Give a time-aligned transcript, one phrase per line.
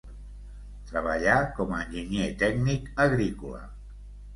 [0.93, 3.67] Treballà com a enginyer tècnic agrícola.